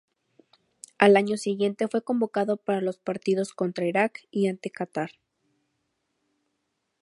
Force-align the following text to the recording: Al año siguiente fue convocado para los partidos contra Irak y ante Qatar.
Al 0.97 1.15
año 1.15 1.37
siguiente 1.37 1.87
fue 1.87 2.01
convocado 2.03 2.57
para 2.57 2.81
los 2.81 2.97
partidos 2.97 3.53
contra 3.53 3.85
Irak 3.85 4.21
y 4.31 4.47
ante 4.47 4.71
Qatar. 4.71 5.11